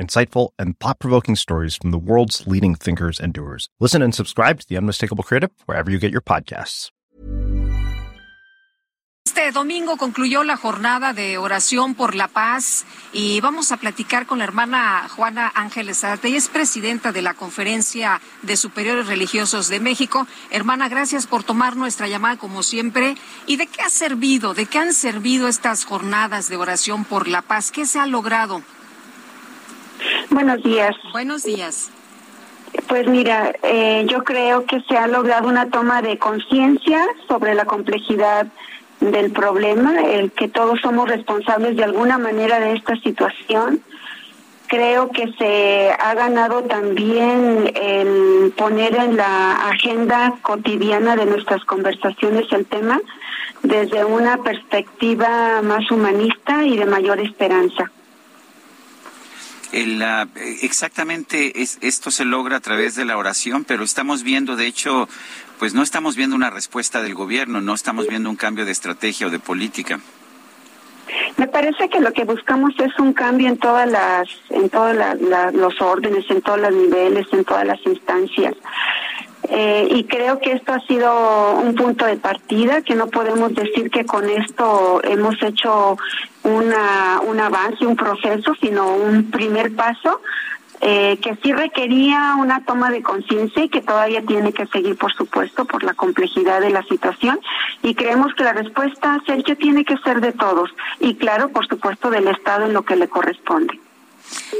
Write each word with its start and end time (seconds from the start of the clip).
insightful, 0.00 0.50
and 0.58 0.78
thought 0.78 0.98
provoking 0.98 1.36
stories 1.36 1.76
from 1.76 1.90
the 1.90 1.98
world's 1.98 2.46
leading 2.46 2.74
thinkers 2.74 3.20
and 3.20 3.32
doers. 3.32 3.68
Listen 3.80 4.02
and 4.02 4.14
subscribe 4.14 4.60
to 4.60 4.68
The 4.68 4.76
Unmistakable 4.76 5.24
Creative 5.24 5.50
wherever 5.66 5.90
you 5.90 5.98
get 5.98 6.12
your 6.12 6.22
podcasts. 6.22 6.90
Este 9.26 9.50
domingo 9.52 9.96
concluyó 9.96 10.44
la 10.44 10.56
jornada 10.56 11.12
de 11.12 11.38
oración 11.38 11.94
por 11.94 12.14
la 12.14 12.28
paz 12.28 12.84
y 13.12 13.40
vamos 13.40 13.72
a 13.72 13.78
platicar 13.78 14.26
con 14.26 14.38
la 14.38 14.44
hermana 14.44 15.08
Juana 15.08 15.50
Ángeles 15.54 16.04
Arte. 16.04 16.28
Ella 16.28 16.38
es 16.38 16.48
presidenta 16.48 17.10
de 17.10 17.22
la 17.22 17.34
Conferencia 17.34 18.20
de 18.42 18.56
Superiores 18.56 19.06
Religiosos 19.06 19.68
de 19.68 19.80
México. 19.80 20.26
Hermana, 20.50 20.88
gracias 20.88 21.26
por 21.26 21.42
tomar 21.42 21.74
nuestra 21.74 22.06
llamada 22.06 22.36
como 22.36 22.62
siempre. 22.62 23.16
¿Y 23.46 23.56
de 23.56 23.66
qué 23.66 23.82
ha 23.82 23.90
servido? 23.90 24.54
¿De 24.54 24.66
qué 24.66 24.78
han 24.78 24.92
servido 24.92 25.48
estas 25.48 25.84
jornadas 25.84 26.48
de 26.48 26.56
oración 26.56 27.04
por 27.04 27.26
la 27.26 27.42
paz? 27.42 27.72
¿Qué 27.72 27.86
se 27.86 27.98
ha 27.98 28.06
logrado? 28.06 28.62
Buenos 30.34 30.64
días. 30.64 30.96
Buenos 31.12 31.44
días. 31.44 31.90
Pues 32.88 33.06
mira, 33.06 33.52
eh, 33.62 34.04
yo 34.08 34.24
creo 34.24 34.66
que 34.66 34.80
se 34.80 34.96
ha 34.98 35.06
logrado 35.06 35.48
una 35.48 35.70
toma 35.70 36.02
de 36.02 36.18
conciencia 36.18 37.06
sobre 37.28 37.54
la 37.54 37.66
complejidad 37.66 38.48
del 38.98 39.30
problema, 39.30 40.00
el 40.00 40.32
que 40.32 40.48
todos 40.48 40.80
somos 40.80 41.08
responsables 41.08 41.76
de 41.76 41.84
alguna 41.84 42.18
manera 42.18 42.58
de 42.58 42.72
esta 42.72 42.96
situación. 42.96 43.80
Creo 44.66 45.10
que 45.10 45.32
se 45.38 45.92
ha 45.92 46.14
ganado 46.14 46.64
también 46.64 47.70
el 47.72 48.52
poner 48.56 48.96
en 48.96 49.16
la 49.16 49.68
agenda 49.68 50.34
cotidiana 50.42 51.14
de 51.14 51.26
nuestras 51.26 51.64
conversaciones 51.64 52.50
el 52.50 52.66
tema 52.66 53.00
desde 53.62 54.04
una 54.04 54.38
perspectiva 54.38 55.62
más 55.62 55.88
humanista 55.92 56.64
y 56.64 56.76
de 56.76 56.86
mayor 56.86 57.20
esperanza. 57.20 57.92
Uh, 59.74 60.28
exactamente 60.62 61.60
es, 61.60 61.78
esto 61.80 62.12
se 62.12 62.24
logra 62.24 62.58
a 62.58 62.60
través 62.60 62.94
de 62.94 63.04
la 63.04 63.16
oración, 63.16 63.64
pero 63.64 63.82
estamos 63.82 64.22
viendo, 64.22 64.54
de 64.54 64.68
hecho, 64.68 65.08
pues 65.58 65.74
no 65.74 65.82
estamos 65.82 66.14
viendo 66.14 66.36
una 66.36 66.48
respuesta 66.48 67.02
del 67.02 67.14
gobierno, 67.14 67.60
no 67.60 67.74
estamos 67.74 68.06
viendo 68.06 68.30
un 68.30 68.36
cambio 68.36 68.64
de 68.64 68.70
estrategia 68.70 69.26
o 69.26 69.30
de 69.30 69.40
política. 69.40 69.98
Me 71.36 71.48
parece 71.48 71.88
que 71.88 72.00
lo 72.00 72.12
que 72.12 72.24
buscamos 72.24 72.72
es 72.78 72.96
un 73.00 73.12
cambio 73.12 73.48
en 73.48 73.58
todas 73.58 73.90
las, 73.90 74.28
en 74.50 74.70
todos 74.70 74.96
los 75.52 75.80
órdenes, 75.80 76.24
en 76.30 76.40
todos 76.40 76.60
los 76.60 76.72
niveles, 76.72 77.26
en 77.32 77.44
todas 77.44 77.66
las 77.66 77.84
instancias. 77.84 78.54
Eh, 79.48 79.88
y 79.90 80.04
creo 80.04 80.38
que 80.38 80.52
esto 80.52 80.72
ha 80.72 80.80
sido 80.80 81.56
un 81.56 81.74
punto 81.74 82.06
de 82.06 82.16
partida, 82.16 82.82
que 82.82 82.94
no 82.94 83.08
podemos 83.08 83.54
decir 83.54 83.90
que 83.90 84.06
con 84.06 84.28
esto 84.28 85.00
hemos 85.04 85.40
hecho 85.42 85.98
una, 86.42 87.20
un 87.26 87.40
avance, 87.40 87.86
un 87.86 87.96
proceso, 87.96 88.54
sino 88.60 88.94
un 88.94 89.30
primer 89.30 89.74
paso 89.74 90.20
eh, 90.80 91.18
que 91.22 91.36
sí 91.42 91.52
requería 91.52 92.34
una 92.38 92.64
toma 92.64 92.90
de 92.90 93.02
conciencia 93.02 93.64
y 93.64 93.68
que 93.68 93.80
todavía 93.80 94.22
tiene 94.22 94.52
que 94.52 94.66
seguir, 94.66 94.96
por 94.96 95.12
supuesto, 95.12 95.64
por 95.64 95.82
la 95.82 95.94
complejidad 95.94 96.60
de 96.60 96.70
la 96.70 96.82
situación. 96.82 97.38
Y 97.82 97.94
creemos 97.94 98.34
que 98.34 98.44
la 98.44 98.52
respuesta, 98.52 99.18
Sergio, 99.26 99.56
tiene 99.56 99.84
que 99.84 99.96
ser 99.98 100.20
de 100.20 100.32
todos 100.32 100.70
y, 101.00 101.14
claro, 101.14 101.48
por 101.50 101.66
supuesto, 101.66 102.10
del 102.10 102.28
Estado 102.28 102.66
en 102.66 102.74
lo 102.74 102.82
que 102.82 102.96
le 102.96 103.08
corresponde. 103.08 103.80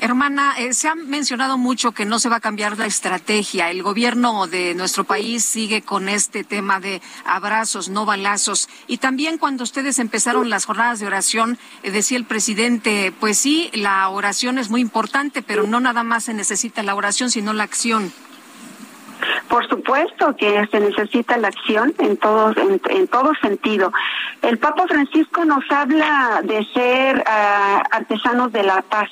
Hermana, 0.00 0.54
eh, 0.58 0.72
se 0.72 0.88
ha 0.88 0.94
mencionado 0.94 1.58
mucho 1.58 1.92
que 1.92 2.06
no 2.06 2.18
se 2.18 2.28
va 2.28 2.36
a 2.36 2.40
cambiar 2.40 2.78
la 2.78 2.86
estrategia. 2.86 3.70
El 3.70 3.82
gobierno 3.82 4.46
de 4.46 4.74
nuestro 4.74 5.04
país 5.04 5.44
sigue 5.44 5.82
con 5.82 6.08
este 6.08 6.42
tema 6.42 6.80
de 6.80 7.02
abrazos, 7.24 7.88
no 7.88 8.06
balazos. 8.06 8.68
Y 8.86 8.98
también 8.98 9.38
cuando 9.38 9.62
ustedes 9.64 9.98
empezaron 9.98 10.48
las 10.48 10.64
jornadas 10.64 11.00
de 11.00 11.06
oración, 11.06 11.58
eh, 11.82 11.90
decía 11.90 12.16
el 12.16 12.24
presidente, 12.24 13.12
pues 13.20 13.38
sí, 13.38 13.70
la 13.74 14.08
oración 14.08 14.58
es 14.58 14.70
muy 14.70 14.80
importante, 14.80 15.42
pero 15.42 15.64
no 15.64 15.80
nada 15.80 16.02
más 16.02 16.24
se 16.24 16.34
necesita 16.34 16.82
la 16.82 16.94
oración, 16.94 17.30
sino 17.30 17.52
la 17.52 17.64
acción. 17.64 18.12
Por 19.48 19.68
supuesto 19.68 20.36
que 20.36 20.66
se 20.70 20.80
necesita 20.80 21.36
la 21.36 21.48
acción 21.48 21.92
en 21.98 22.16
todo, 22.16 22.54
en, 22.56 23.08
todo 23.08 23.32
sentido. 23.42 23.92
El 24.42 24.58
Papa 24.58 24.86
Francisco 24.88 25.44
nos 25.44 25.64
habla 25.70 26.40
de 26.42 26.64
ser 26.72 27.22
ah, 27.26 27.82
artesanos 27.90 28.52
de 28.52 28.62
la 28.62 28.82
paz 28.82 29.10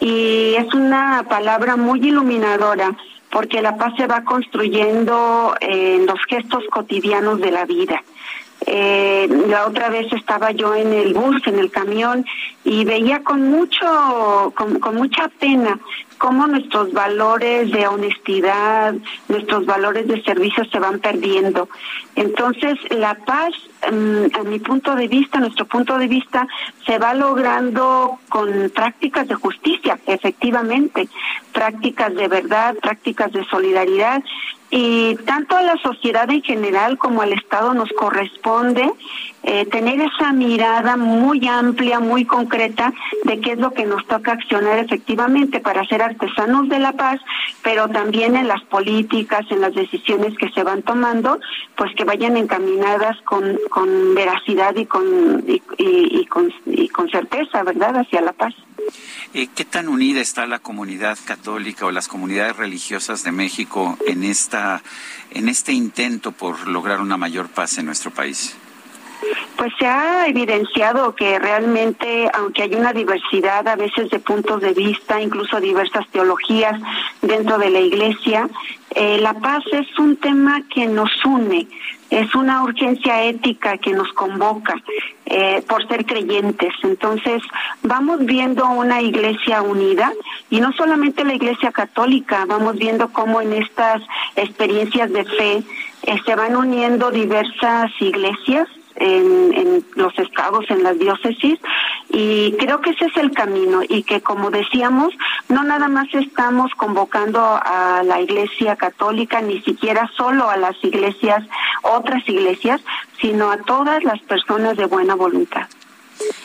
y 0.00 0.54
es 0.54 0.72
una 0.72 1.24
palabra 1.28 1.76
muy 1.76 2.00
iluminadora 2.00 2.96
porque 3.30 3.60
la 3.60 3.76
paz 3.76 3.92
se 3.96 4.06
va 4.06 4.24
construyendo 4.24 5.54
en 5.60 6.06
los 6.06 6.18
gestos 6.26 6.64
cotidianos 6.70 7.40
de 7.40 7.50
la 7.50 7.66
vida. 7.66 8.02
Eh, 8.64 9.28
la 9.48 9.66
otra 9.66 9.90
vez 9.90 10.10
estaba 10.12 10.52
yo 10.52 10.74
en 10.74 10.92
el 10.92 11.12
bus, 11.12 11.46
en 11.46 11.58
el 11.58 11.70
camión, 11.70 12.24
y 12.64 12.84
veía 12.84 13.22
con 13.22 13.50
mucho, 13.50 14.54
con 14.54 14.94
mucha 14.94 15.28
pena 15.38 15.78
cómo 16.18 16.46
nuestros 16.46 16.92
valores 16.92 17.70
de 17.70 17.86
honestidad, 17.86 18.94
nuestros 19.28 19.66
valores 19.66 20.06
de 20.06 20.22
servicio 20.22 20.64
se 20.64 20.78
van 20.78 20.98
perdiendo. 20.98 21.68
Entonces, 22.14 22.78
la 22.90 23.14
paz, 23.14 23.52
mm, 23.90 24.38
a 24.38 24.42
mi 24.44 24.58
punto 24.58 24.94
de 24.94 25.08
vista, 25.08 25.38
nuestro 25.38 25.66
punto 25.66 25.98
de 25.98 26.08
vista, 26.08 26.46
se 26.86 26.98
va 26.98 27.14
logrando 27.14 28.18
con 28.28 28.70
prácticas 28.74 29.28
de 29.28 29.34
justicia, 29.34 29.98
efectivamente, 30.06 31.08
prácticas 31.52 32.14
de 32.14 32.28
verdad, 32.28 32.74
prácticas 32.76 33.32
de 33.32 33.44
solidaridad 33.44 34.22
y 34.70 35.14
tanto 35.26 35.56
a 35.56 35.62
la 35.62 35.76
sociedad 35.78 36.28
en 36.30 36.42
general 36.42 36.98
como 36.98 37.22
al 37.22 37.32
Estado 37.32 37.72
nos 37.72 37.88
corresponde 37.90 38.90
eh, 39.48 39.64
tener 39.66 40.00
esa 40.00 40.32
mirada 40.32 40.96
muy 40.96 41.46
amplia, 41.46 42.00
muy 42.00 42.24
concreta 42.24 42.92
de 43.22 43.40
qué 43.40 43.52
es 43.52 43.58
lo 43.58 43.72
que 43.72 43.86
nos 43.86 44.04
toca 44.08 44.32
accionar 44.32 44.80
efectivamente 44.80 45.60
para 45.60 45.86
ser 45.86 46.02
artesanos 46.02 46.68
de 46.68 46.80
la 46.80 46.92
paz, 46.94 47.20
pero 47.62 47.88
también 47.88 48.34
en 48.34 48.48
las 48.48 48.60
políticas, 48.64 49.46
en 49.50 49.60
las 49.60 49.72
decisiones 49.72 50.36
que 50.36 50.50
se 50.50 50.64
van 50.64 50.82
tomando, 50.82 51.38
pues 51.76 51.94
que 51.94 52.02
vayan 52.02 52.36
encaminadas 52.36 53.16
con, 53.22 53.56
con 53.70 54.16
veracidad 54.16 54.74
y 54.74 54.86
con, 54.86 55.44
y, 55.46 56.26
con, 56.26 56.52
y 56.66 56.88
con 56.88 57.08
certeza, 57.08 57.62
¿verdad?, 57.62 57.98
hacia 57.98 58.22
la 58.22 58.32
paz. 58.32 58.52
Eh, 59.32 59.46
¿Qué 59.54 59.64
tan 59.64 59.86
unida 59.86 60.20
está 60.20 60.46
la 60.46 60.58
comunidad 60.58 61.18
católica 61.24 61.86
o 61.86 61.92
las 61.92 62.08
comunidades 62.08 62.56
religiosas 62.56 63.22
de 63.22 63.30
México 63.30 63.96
en 64.08 64.24
esta 64.24 64.82
en 65.30 65.48
este 65.48 65.72
intento 65.72 66.32
por 66.32 66.66
lograr 66.66 67.00
una 67.00 67.16
mayor 67.16 67.48
paz 67.48 67.78
en 67.78 67.86
nuestro 67.86 68.10
país? 68.10 68.56
Pues 69.56 69.72
se 69.78 69.86
ha 69.86 70.26
evidenciado 70.26 71.14
que 71.14 71.38
realmente, 71.38 72.30
aunque 72.34 72.62
hay 72.62 72.74
una 72.74 72.92
diversidad 72.92 73.66
a 73.66 73.76
veces 73.76 74.10
de 74.10 74.18
puntos 74.18 74.60
de 74.60 74.72
vista, 74.72 75.20
incluso 75.20 75.60
diversas 75.60 76.06
teologías 76.08 76.80
dentro 77.22 77.58
de 77.58 77.70
la 77.70 77.80
Iglesia, 77.80 78.48
eh, 78.94 79.18
la 79.20 79.34
paz 79.34 79.62
es 79.72 79.98
un 79.98 80.16
tema 80.16 80.62
que 80.72 80.86
nos 80.86 81.10
une, 81.24 81.68
es 82.08 82.34
una 82.34 82.62
urgencia 82.62 83.24
ética 83.24 83.78
que 83.78 83.92
nos 83.92 84.12
convoca 84.12 84.74
eh, 85.26 85.62
por 85.68 85.86
ser 85.88 86.06
creyentes. 86.06 86.72
Entonces, 86.82 87.42
vamos 87.82 88.24
viendo 88.24 88.66
una 88.70 89.02
iglesia 89.02 89.60
unida 89.60 90.12
y 90.50 90.60
no 90.60 90.72
solamente 90.72 91.24
la 91.24 91.34
iglesia 91.34 91.72
católica, 91.72 92.44
vamos 92.46 92.76
viendo 92.76 93.12
cómo 93.12 93.40
en 93.40 93.52
estas 93.54 94.02
experiencias 94.36 95.12
de 95.12 95.24
fe 95.24 95.62
eh, 96.04 96.16
se 96.24 96.34
van 96.36 96.56
uniendo 96.56 97.10
diversas 97.10 97.90
iglesias 98.00 98.68
en, 98.96 99.52
en, 99.52 99.84
los 99.94 100.18
estados, 100.18 100.64
en 100.68 100.82
las 100.82 100.98
diócesis, 100.98 101.58
y 102.08 102.52
creo 102.58 102.80
que 102.80 102.90
ese 102.90 103.06
es 103.06 103.16
el 103.16 103.32
camino 103.32 103.82
y 103.88 104.02
que, 104.02 104.20
como 104.20 104.50
decíamos, 104.50 105.12
no 105.48 105.62
nada 105.62 105.88
más 105.88 106.06
estamos 106.12 106.72
convocando 106.74 107.40
a 107.40 108.02
la 108.04 108.20
Iglesia 108.20 108.76
Católica, 108.76 109.40
ni 109.40 109.60
siquiera 109.62 110.10
solo 110.16 110.48
a 110.48 110.56
las 110.56 110.76
iglesias, 110.82 111.44
otras 111.82 112.26
iglesias, 112.28 112.80
sino 113.20 113.50
a 113.50 113.58
todas 113.58 114.04
las 114.04 114.20
personas 114.20 114.76
de 114.76 114.86
buena 114.86 115.14
voluntad. 115.14 115.68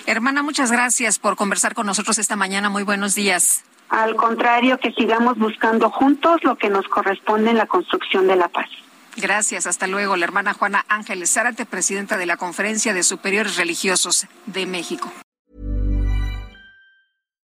Hermana, 0.06 0.44
muchas 0.44 0.71
gracias 0.71 1.19
por 1.19 1.36
conversar 1.36 1.74
con 1.74 1.86
nosotros 1.86 2.18
esta 2.18 2.36
mañana. 2.36 2.69
Muy 2.69 2.83
buenos 2.83 3.15
días. 3.15 3.63
Al 3.89 4.15
contrario, 4.15 4.77
que 4.77 4.92
sigamos 4.94 5.38
buscando 5.38 5.89
juntos 5.89 6.44
lo 6.44 6.57
que 6.57 6.69
nos 6.69 6.88
corresponde 6.88 7.51
en 7.51 7.57
la 7.57 7.65
construcción 7.65 8.27
de 8.27 8.38
la 8.38 8.48
paz. 8.48 8.69
Gracias, 9.18 9.68
hasta 9.68 9.88
luego. 9.88 10.16
La 10.16 10.25
hermana 10.25 10.54
Juana 10.54 10.86
Ángeles 10.88 11.36
Zárate, 11.36 11.66
presidenta 11.66 12.18
de 12.18 12.25
la 12.25 12.38
Conferencia 12.38 12.94
de 12.94 13.04
Superiores 13.04 13.58
Religiosos 13.58 14.28
de 14.46 14.66
México. 14.66 15.12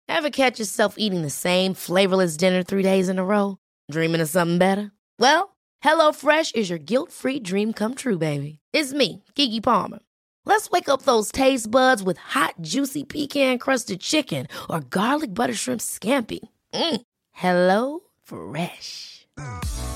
Ever 0.08 0.31
catch 0.31 0.58
yourself 0.58 0.96
eating 0.99 1.22
the 1.22 1.31
same 1.31 1.75
flavorless 1.75 2.37
dinner 2.37 2.62
three 2.62 2.82
days 2.82 3.08
in 3.08 3.19
a 3.19 3.25
row? 3.25 3.56
Dreaming 3.90 4.20
of 4.20 4.28
something 4.28 4.58
better? 4.58 4.93
Well, 5.19 5.56
HelloFresh 5.82 6.54
is 6.54 6.69
your 6.69 6.78
guilt-free 6.78 7.40
dream 7.40 7.72
come 7.72 7.94
true, 7.94 8.19
baby. 8.19 8.58
It's 8.72 8.93
me, 8.93 9.25
Kiki 9.34 9.60
Palmer. 9.60 10.00
Let's 10.44 10.70
wake 10.70 10.88
up 10.88 11.02
those 11.02 11.31
taste 11.32 11.70
buds 11.70 12.02
with 12.02 12.19
hot, 12.19 12.54
juicy 12.60 13.04
pecan-crusted 13.04 14.00
chicken 14.00 14.46
or 14.69 14.81
garlic 14.81 15.34
butter 15.34 15.54
shrimp 15.54 15.81
scampi. 15.81 16.40
Mm. 16.75 17.00
Hello 17.32 18.00
Fresh. 18.22 19.26